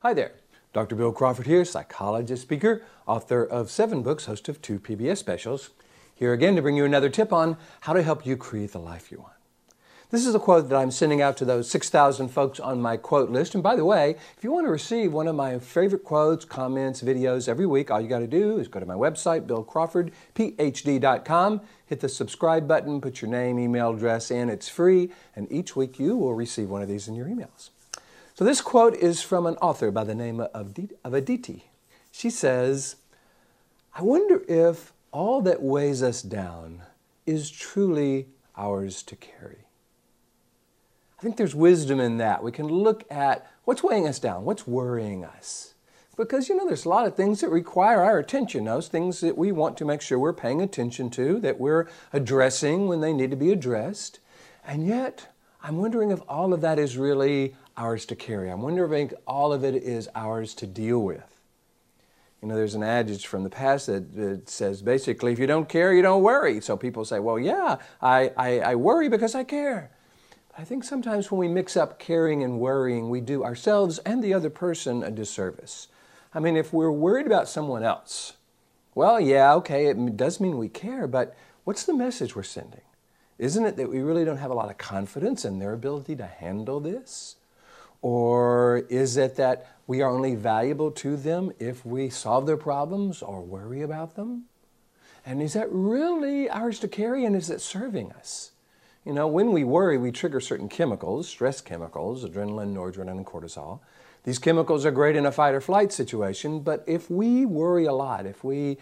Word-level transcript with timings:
Hi 0.00 0.12
there. 0.12 0.32
Dr. 0.74 0.94
Bill 0.94 1.10
Crawford 1.10 1.46
here, 1.46 1.64
psychologist, 1.64 2.42
speaker, 2.42 2.82
author 3.06 3.42
of 3.42 3.70
seven 3.70 4.02
books, 4.02 4.26
host 4.26 4.46
of 4.46 4.60
two 4.60 4.78
PBS 4.78 5.16
specials. 5.16 5.70
Here 6.14 6.34
again 6.34 6.54
to 6.54 6.60
bring 6.60 6.76
you 6.76 6.84
another 6.84 7.08
tip 7.08 7.32
on 7.32 7.56
how 7.80 7.94
to 7.94 8.02
help 8.02 8.26
you 8.26 8.36
create 8.36 8.72
the 8.72 8.78
life 8.78 9.10
you 9.10 9.20
want. 9.20 9.32
This 10.10 10.26
is 10.26 10.34
a 10.34 10.38
quote 10.38 10.68
that 10.68 10.76
I'm 10.76 10.90
sending 10.90 11.22
out 11.22 11.38
to 11.38 11.46
those 11.46 11.70
6,000 11.70 12.28
folks 12.28 12.60
on 12.60 12.82
my 12.82 12.98
quote 12.98 13.30
list. 13.30 13.54
And 13.54 13.62
by 13.62 13.74
the 13.74 13.86
way, 13.86 14.16
if 14.36 14.44
you 14.44 14.52
want 14.52 14.66
to 14.66 14.70
receive 14.70 15.14
one 15.14 15.28
of 15.28 15.34
my 15.34 15.58
favorite 15.58 16.04
quotes, 16.04 16.44
comments, 16.44 17.00
videos 17.00 17.48
every 17.48 17.64
week, 17.64 17.90
all 17.90 17.98
you 17.98 18.06
got 18.06 18.18
to 18.18 18.26
do 18.26 18.58
is 18.58 18.68
go 18.68 18.80
to 18.80 18.84
my 18.84 18.92
website, 18.92 19.46
billcrawfordphd.com, 19.46 21.60
hit 21.86 22.00
the 22.00 22.08
subscribe 22.10 22.68
button, 22.68 23.00
put 23.00 23.22
your 23.22 23.30
name, 23.30 23.58
email 23.58 23.94
address 23.94 24.30
in. 24.30 24.50
It's 24.50 24.68
free. 24.68 25.10
And 25.34 25.50
each 25.50 25.74
week 25.74 25.98
you 25.98 26.18
will 26.18 26.34
receive 26.34 26.68
one 26.68 26.82
of 26.82 26.88
these 26.88 27.08
in 27.08 27.14
your 27.14 27.28
emails. 27.28 27.70
So 28.36 28.44
this 28.44 28.60
quote 28.60 28.94
is 28.94 29.22
from 29.22 29.46
an 29.46 29.56
author 29.62 29.90
by 29.90 30.04
the 30.04 30.14
name 30.14 30.40
of, 30.40 30.74
Aditi. 31.04 31.70
She 32.12 32.28
says, 32.28 32.96
I 33.94 34.02
wonder 34.02 34.42
if 34.46 34.92
all 35.10 35.40
that 35.40 35.62
weighs 35.62 36.02
us 36.02 36.20
down 36.20 36.82
is 37.24 37.50
truly 37.50 38.26
ours 38.54 39.02
to 39.04 39.16
carry. 39.16 39.64
I 41.18 41.22
think 41.22 41.38
there's 41.38 41.54
wisdom 41.54 41.98
in 41.98 42.18
that. 42.18 42.42
We 42.42 42.52
can 42.52 42.66
look 42.66 43.10
at 43.10 43.50
what's 43.64 43.82
weighing 43.82 44.06
us 44.06 44.18
down, 44.18 44.44
what's 44.44 44.66
worrying 44.66 45.24
us. 45.24 45.72
Because, 46.14 46.50
you 46.50 46.56
know, 46.56 46.66
there's 46.66 46.84
a 46.84 46.90
lot 46.90 47.06
of 47.06 47.16
things 47.16 47.40
that 47.40 47.48
require 47.48 48.02
our 48.02 48.18
attention, 48.18 48.64
those 48.64 48.88
things 48.88 49.20
that 49.20 49.38
we 49.38 49.50
want 49.50 49.78
to 49.78 49.86
make 49.86 50.02
sure 50.02 50.18
we're 50.18 50.34
paying 50.34 50.60
attention 50.60 51.08
to, 51.08 51.40
that 51.40 51.58
we're 51.58 51.88
addressing 52.12 52.86
when 52.86 53.00
they 53.00 53.14
need 53.14 53.30
to 53.30 53.36
be 53.36 53.50
addressed. 53.50 54.20
And 54.62 54.86
yet, 54.86 55.28
I'm 55.62 55.78
wondering 55.78 56.10
if 56.10 56.20
all 56.28 56.52
of 56.52 56.60
that 56.60 56.78
is 56.78 56.98
really 56.98 57.54
ours 57.76 58.06
to 58.06 58.16
carry. 58.16 58.50
I'm 58.50 58.62
wondering 58.62 59.08
if 59.08 59.14
all 59.26 59.52
of 59.52 59.64
it 59.64 59.74
is 59.74 60.08
ours 60.14 60.54
to 60.54 60.66
deal 60.66 61.00
with. 61.00 61.40
You 62.42 62.48
know, 62.48 62.54
there's 62.54 62.74
an 62.74 62.82
adage 62.82 63.26
from 63.26 63.44
the 63.44 63.50
past 63.50 63.86
that, 63.86 64.14
that 64.14 64.48
says 64.48 64.82
basically, 64.82 65.32
if 65.32 65.38
you 65.38 65.46
don't 65.46 65.68
care, 65.68 65.92
you 65.92 66.02
don't 66.02 66.22
worry. 66.22 66.60
So 66.60 66.76
people 66.76 67.04
say, 67.04 67.18
well, 67.18 67.38
yeah, 67.38 67.78
I, 68.00 68.32
I, 68.36 68.60
I 68.60 68.74
worry 68.74 69.08
because 69.08 69.34
I 69.34 69.42
care. 69.44 69.90
But 70.48 70.60
I 70.60 70.64
think 70.64 70.84
sometimes 70.84 71.30
when 71.30 71.38
we 71.38 71.48
mix 71.48 71.76
up 71.76 71.98
caring 71.98 72.42
and 72.42 72.60
worrying, 72.60 73.08
we 73.08 73.20
do 73.20 73.42
ourselves 73.42 73.98
and 74.00 74.22
the 74.22 74.34
other 74.34 74.50
person 74.50 75.02
a 75.02 75.10
disservice. 75.10 75.88
I 76.34 76.40
mean, 76.40 76.56
if 76.56 76.72
we're 76.72 76.90
worried 76.90 77.26
about 77.26 77.48
someone 77.48 77.82
else, 77.82 78.34
well, 78.94 79.18
yeah, 79.20 79.54
okay, 79.54 79.86
it 79.86 80.16
does 80.16 80.40
mean 80.40 80.58
we 80.58 80.68
care, 80.68 81.06
but 81.06 81.34
what's 81.64 81.84
the 81.84 81.94
message 81.94 82.36
we're 82.36 82.42
sending? 82.42 82.82
Isn't 83.38 83.66
it 83.66 83.76
that 83.76 83.90
we 83.90 84.00
really 84.00 84.24
don't 84.24 84.38
have 84.38 84.50
a 84.50 84.54
lot 84.54 84.70
of 84.70 84.78
confidence 84.78 85.44
in 85.44 85.58
their 85.58 85.72
ability 85.72 86.16
to 86.16 86.26
handle 86.26 86.80
this? 86.80 87.36
Or 88.02 88.84
is 88.88 89.16
it 89.16 89.36
that 89.36 89.66
we 89.86 90.02
are 90.02 90.10
only 90.10 90.34
valuable 90.34 90.90
to 90.92 91.16
them 91.16 91.52
if 91.58 91.84
we 91.84 92.10
solve 92.10 92.46
their 92.46 92.56
problems 92.56 93.22
or 93.22 93.40
worry 93.40 93.82
about 93.82 94.16
them? 94.16 94.44
And 95.24 95.42
is 95.42 95.54
that 95.54 95.68
really 95.70 96.48
ours 96.48 96.78
to 96.80 96.88
carry 96.88 97.24
and 97.24 97.34
is 97.34 97.50
it 97.50 97.60
serving 97.60 98.12
us? 98.12 98.52
You 99.04 99.12
know, 99.12 99.26
when 99.26 99.52
we 99.52 99.64
worry, 99.64 99.98
we 99.98 100.10
trigger 100.10 100.40
certain 100.40 100.68
chemicals, 100.68 101.28
stress 101.28 101.60
chemicals, 101.60 102.24
adrenaline, 102.24 102.74
noradrenaline, 102.74 103.18
and 103.18 103.26
cortisol. 103.26 103.80
These 104.24 104.40
chemicals 104.40 104.84
are 104.84 104.90
great 104.90 105.14
in 105.14 105.26
a 105.26 105.32
fight 105.32 105.54
or 105.54 105.60
flight 105.60 105.92
situation, 105.92 106.60
but 106.60 106.82
if 106.88 107.08
we 107.08 107.46
worry 107.46 107.86
a 107.86 107.92
lot, 107.92 108.26
if 108.26 108.42
we 108.42 108.78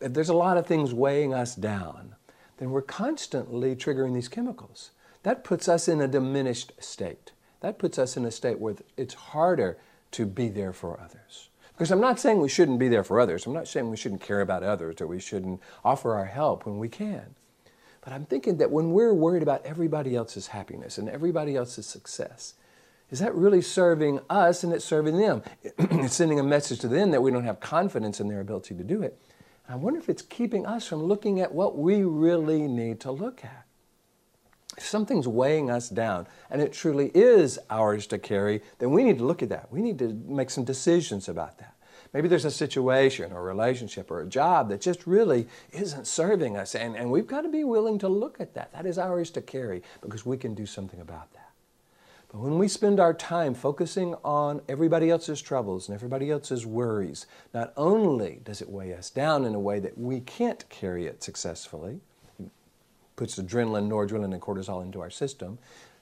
if 0.00 0.14
there's 0.14 0.28
a 0.28 0.34
lot 0.34 0.56
of 0.56 0.66
things 0.66 0.94
weighing 0.94 1.34
us 1.34 1.54
down, 1.54 2.16
then 2.56 2.70
we're 2.70 2.82
constantly 2.82 3.76
triggering 3.76 4.14
these 4.14 4.28
chemicals. 4.28 4.90
That 5.22 5.44
puts 5.44 5.68
us 5.68 5.86
in 5.86 6.00
a 6.00 6.08
diminished 6.08 6.72
state 6.80 7.32
that 7.62 7.78
puts 7.78 7.98
us 7.98 8.16
in 8.16 8.24
a 8.24 8.30
state 8.30 8.58
where 8.58 8.74
it's 8.96 9.14
harder 9.14 9.78
to 10.12 10.26
be 10.26 10.48
there 10.48 10.72
for 10.72 11.00
others. 11.00 11.48
Because 11.72 11.90
I'm 11.90 12.00
not 12.00 12.20
saying 12.20 12.40
we 12.40 12.48
shouldn't 12.48 12.78
be 12.78 12.88
there 12.88 13.04
for 13.04 13.18
others. 13.18 13.46
I'm 13.46 13.54
not 13.54 13.66
saying 13.66 13.88
we 13.88 13.96
shouldn't 13.96 14.20
care 14.20 14.40
about 14.40 14.62
others 14.62 15.00
or 15.00 15.06
we 15.06 15.20
shouldn't 15.20 15.60
offer 15.84 16.14
our 16.14 16.26
help 16.26 16.66
when 16.66 16.78
we 16.78 16.88
can. 16.88 17.34
But 18.02 18.12
I'm 18.12 18.26
thinking 18.26 18.58
that 18.58 18.70
when 18.70 18.90
we're 18.90 19.14
worried 19.14 19.42
about 19.42 19.64
everybody 19.64 20.14
else's 20.14 20.48
happiness 20.48 20.98
and 20.98 21.08
everybody 21.08 21.56
else's 21.56 21.86
success, 21.86 22.54
is 23.10 23.20
that 23.20 23.34
really 23.34 23.62
serving 23.62 24.20
us 24.28 24.64
and 24.64 24.72
it's 24.72 24.84
serving 24.84 25.18
them? 25.18 25.42
it's 25.62 26.14
sending 26.14 26.40
a 26.40 26.44
message 26.44 26.80
to 26.80 26.88
them 26.88 27.12
that 27.12 27.22
we 27.22 27.30
don't 27.30 27.44
have 27.44 27.60
confidence 27.60 28.20
in 28.20 28.28
their 28.28 28.40
ability 28.40 28.74
to 28.74 28.84
do 28.84 29.02
it. 29.02 29.18
And 29.66 29.74
I 29.74 29.76
wonder 29.76 30.00
if 30.00 30.08
it's 30.08 30.22
keeping 30.22 30.66
us 30.66 30.86
from 30.86 31.04
looking 31.04 31.40
at 31.40 31.54
what 31.54 31.78
we 31.78 32.02
really 32.02 32.66
need 32.66 33.00
to 33.00 33.12
look 33.12 33.44
at 33.44 33.66
if 34.76 34.86
something's 34.86 35.28
weighing 35.28 35.70
us 35.70 35.88
down 35.88 36.26
and 36.50 36.62
it 36.62 36.72
truly 36.72 37.10
is 37.14 37.58
ours 37.68 38.06
to 38.08 38.18
carry, 38.18 38.62
then 38.78 38.90
we 38.90 39.04
need 39.04 39.18
to 39.18 39.24
look 39.24 39.42
at 39.42 39.48
that. 39.50 39.70
We 39.70 39.82
need 39.82 39.98
to 39.98 40.12
make 40.26 40.50
some 40.50 40.64
decisions 40.64 41.28
about 41.28 41.58
that. 41.58 41.74
Maybe 42.12 42.28
there's 42.28 42.44
a 42.44 42.50
situation 42.50 43.32
or 43.32 43.40
a 43.40 43.42
relationship 43.42 44.10
or 44.10 44.20
a 44.20 44.26
job 44.26 44.68
that 44.68 44.80
just 44.80 45.06
really 45.06 45.48
isn't 45.72 46.06
serving 46.06 46.58
us, 46.58 46.74
and, 46.74 46.94
and 46.94 47.10
we've 47.10 47.26
got 47.26 47.40
to 47.42 47.48
be 47.48 47.64
willing 47.64 47.98
to 48.00 48.08
look 48.08 48.38
at 48.38 48.52
that. 48.54 48.72
That 48.72 48.84
is 48.84 48.98
ours 48.98 49.30
to 49.30 49.40
carry 49.40 49.82
because 50.02 50.26
we 50.26 50.36
can 50.36 50.54
do 50.54 50.66
something 50.66 51.00
about 51.00 51.32
that. 51.32 51.50
But 52.30 52.40
when 52.40 52.58
we 52.58 52.68
spend 52.68 53.00
our 53.00 53.14
time 53.14 53.54
focusing 53.54 54.14
on 54.24 54.60
everybody 54.68 55.10
else's 55.10 55.40
troubles 55.40 55.88
and 55.88 55.94
everybody 55.94 56.30
else's 56.30 56.66
worries, 56.66 57.26
not 57.52 57.72
only 57.76 58.40
does 58.44 58.60
it 58.60 58.70
weigh 58.70 58.94
us 58.94 59.10
down 59.10 59.44
in 59.44 59.54
a 59.54 59.60
way 59.60 59.80
that 59.80 59.96
we 59.96 60.20
can't 60.20 60.66
carry 60.68 61.06
it 61.06 61.22
successfully, 61.22 62.00
puts 63.16 63.38
adrenaline, 63.38 63.88
noradrenaline, 63.88 64.32
and 64.32 64.42
cortisol 64.42 64.82
into 64.82 65.00
our 65.00 65.10
system, 65.10 65.58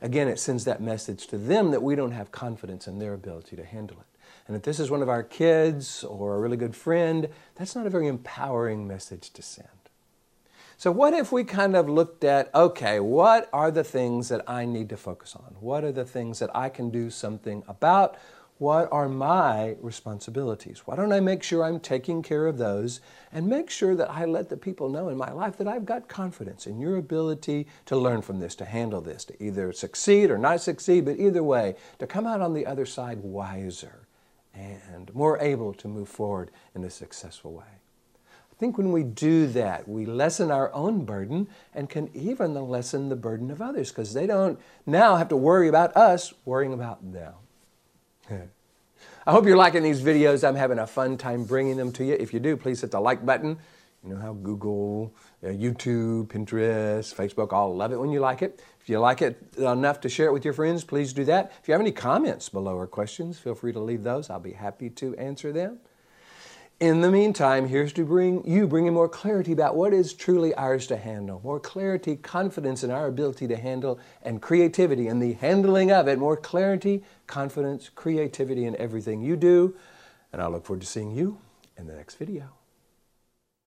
again, 0.00 0.28
it 0.28 0.38
sends 0.38 0.64
that 0.64 0.80
message 0.80 1.26
to 1.28 1.38
them 1.38 1.70
that 1.70 1.82
we 1.82 1.94
don't 1.94 2.12
have 2.12 2.32
confidence 2.32 2.86
in 2.86 2.98
their 2.98 3.14
ability 3.14 3.56
to 3.56 3.64
handle 3.64 3.98
it. 4.00 4.06
And 4.46 4.56
if 4.56 4.62
this 4.62 4.78
is 4.78 4.90
one 4.90 5.02
of 5.02 5.08
our 5.08 5.22
kids 5.22 6.04
or 6.04 6.36
a 6.36 6.40
really 6.40 6.56
good 6.56 6.76
friend, 6.76 7.28
that's 7.54 7.74
not 7.74 7.86
a 7.86 7.90
very 7.90 8.06
empowering 8.06 8.86
message 8.86 9.30
to 9.30 9.42
send. 9.42 9.68
So, 10.76 10.90
what 10.90 11.14
if 11.14 11.30
we 11.30 11.44
kind 11.44 11.76
of 11.76 11.88
looked 11.88 12.24
at 12.24 12.54
okay, 12.54 13.00
what 13.00 13.48
are 13.52 13.70
the 13.70 13.84
things 13.84 14.28
that 14.28 14.42
I 14.48 14.64
need 14.64 14.88
to 14.90 14.96
focus 14.96 15.36
on? 15.36 15.56
What 15.60 15.84
are 15.84 15.92
the 15.92 16.04
things 16.04 16.40
that 16.40 16.54
I 16.54 16.68
can 16.68 16.90
do 16.90 17.10
something 17.10 17.62
about? 17.68 18.16
What 18.64 18.88
are 18.90 19.10
my 19.10 19.76
responsibilities? 19.82 20.86
Why 20.86 20.96
don't 20.96 21.12
I 21.12 21.20
make 21.20 21.42
sure 21.42 21.62
I'm 21.62 21.78
taking 21.78 22.22
care 22.22 22.46
of 22.46 22.56
those 22.56 23.02
and 23.30 23.46
make 23.46 23.68
sure 23.68 23.94
that 23.94 24.10
I 24.10 24.24
let 24.24 24.48
the 24.48 24.56
people 24.56 24.88
know 24.88 25.10
in 25.10 25.18
my 25.18 25.30
life 25.32 25.58
that 25.58 25.68
I've 25.68 25.84
got 25.84 26.08
confidence 26.08 26.66
in 26.66 26.80
your 26.80 26.96
ability 26.96 27.66
to 27.84 27.94
learn 27.94 28.22
from 28.22 28.40
this, 28.40 28.54
to 28.54 28.64
handle 28.64 29.02
this, 29.02 29.26
to 29.26 29.44
either 29.44 29.70
succeed 29.74 30.30
or 30.30 30.38
not 30.38 30.62
succeed, 30.62 31.04
but 31.04 31.18
either 31.18 31.42
way, 31.42 31.76
to 31.98 32.06
come 32.06 32.26
out 32.26 32.40
on 32.40 32.54
the 32.54 32.64
other 32.64 32.86
side 32.86 33.18
wiser 33.18 34.08
and 34.54 35.14
more 35.14 35.38
able 35.40 35.74
to 35.74 35.86
move 35.86 36.08
forward 36.08 36.50
in 36.74 36.84
a 36.84 36.90
successful 36.90 37.52
way. 37.52 37.82
I 38.24 38.54
think 38.58 38.78
when 38.78 38.92
we 38.92 39.02
do 39.02 39.46
that, 39.48 39.86
we 39.86 40.06
lessen 40.06 40.50
our 40.50 40.72
own 40.72 41.04
burden 41.04 41.48
and 41.74 41.90
can 41.90 42.08
even 42.14 42.54
lessen 42.54 43.10
the 43.10 43.16
burden 43.16 43.50
of 43.50 43.60
others 43.60 43.90
because 43.90 44.14
they 44.14 44.26
don't 44.26 44.58
now 44.86 45.16
have 45.16 45.28
to 45.28 45.36
worry 45.36 45.68
about 45.68 45.94
us 45.94 46.32
worrying 46.46 46.72
about 46.72 47.12
them. 47.12 47.34
I 49.26 49.32
hope 49.32 49.46
you're 49.46 49.56
liking 49.56 49.82
these 49.82 50.02
videos. 50.02 50.46
I'm 50.46 50.54
having 50.54 50.78
a 50.78 50.86
fun 50.86 51.16
time 51.16 51.44
bringing 51.44 51.76
them 51.76 51.92
to 51.92 52.04
you. 52.04 52.14
If 52.14 52.32
you 52.34 52.40
do, 52.40 52.56
please 52.56 52.80
hit 52.80 52.90
the 52.90 53.00
like 53.00 53.24
button. 53.24 53.58
You 54.02 54.14
know 54.14 54.20
how 54.20 54.34
Google, 54.34 55.14
uh, 55.42 55.48
YouTube, 55.48 56.26
Pinterest, 56.26 57.14
Facebook 57.14 57.52
all 57.54 57.74
love 57.74 57.90
it 57.92 57.96
when 57.98 58.10
you 58.10 58.20
like 58.20 58.42
it. 58.42 58.62
If 58.80 58.90
you 58.90 58.98
like 58.98 59.22
it 59.22 59.42
enough 59.56 60.00
to 60.02 60.10
share 60.10 60.26
it 60.26 60.32
with 60.32 60.44
your 60.44 60.52
friends, 60.52 60.84
please 60.84 61.14
do 61.14 61.24
that. 61.24 61.52
If 61.62 61.68
you 61.68 61.72
have 61.72 61.80
any 61.80 61.92
comments 61.92 62.50
below 62.50 62.76
or 62.76 62.86
questions, 62.86 63.38
feel 63.38 63.54
free 63.54 63.72
to 63.72 63.80
leave 63.80 64.02
those. 64.02 64.28
I'll 64.28 64.40
be 64.40 64.52
happy 64.52 64.90
to 64.90 65.16
answer 65.16 65.52
them. 65.52 65.78
In 66.80 67.02
the 67.02 67.10
meantime, 67.10 67.68
here's 67.68 67.92
to 67.92 68.04
bring 68.04 68.44
you 68.44 68.66
bringing 68.66 68.94
more 68.94 69.08
clarity 69.08 69.52
about 69.52 69.76
what 69.76 69.92
is 69.92 70.12
truly 70.12 70.52
ours 70.54 70.88
to 70.88 70.96
handle, 70.96 71.40
more 71.44 71.60
clarity, 71.60 72.16
confidence 72.16 72.82
in 72.82 72.90
our 72.90 73.06
ability 73.06 73.46
to 73.46 73.56
handle, 73.56 74.00
and 74.22 74.42
creativity 74.42 75.06
in 75.06 75.20
the 75.20 75.34
handling 75.34 75.92
of 75.92 76.08
it, 76.08 76.18
more 76.18 76.36
clarity, 76.36 77.04
confidence, 77.28 77.90
creativity 77.94 78.64
in 78.64 78.74
everything 78.76 79.22
you 79.22 79.36
do. 79.36 79.76
And 80.32 80.42
I 80.42 80.48
look 80.48 80.66
forward 80.66 80.80
to 80.80 80.86
seeing 80.86 81.12
you 81.12 81.38
in 81.78 81.86
the 81.86 81.94
next 81.94 82.16
video. 82.16 82.50